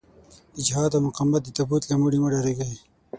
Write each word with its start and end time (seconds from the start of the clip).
د 0.55 0.57
جهاد 0.67 0.91
او 0.97 1.01
مقاومت 1.07 1.41
د 1.45 1.49
تابوت 1.57 1.83
له 1.87 1.95
مړي 2.01 2.19
مه 2.21 2.29
ډارېږئ. 2.33 2.75